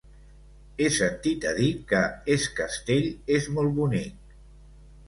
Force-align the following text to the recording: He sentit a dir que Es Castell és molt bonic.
He 0.83 0.87
sentit 0.95 1.45
a 1.49 1.53
dir 1.59 1.69
que 1.93 2.01
Es 2.37 2.49
Castell 2.61 3.07
és 3.39 3.53
molt 3.59 3.79
bonic. 3.79 4.39